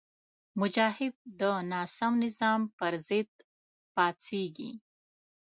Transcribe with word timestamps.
مجاهد 0.59 1.13
د 1.39 1.41
ناسم 1.71 2.13
نظام 2.23 2.61
پر 2.77 2.93
ضد 3.07 3.31
پاڅېږي. 3.93 4.71